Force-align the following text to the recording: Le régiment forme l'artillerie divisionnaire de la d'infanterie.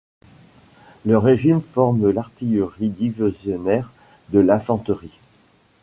Le 1.05 1.15
régiment 1.19 1.59
forme 1.59 2.09
l'artillerie 2.09 2.89
divisionnaire 2.89 3.91
de 4.29 4.39
la 4.39 4.57
d'infanterie. 4.57 5.19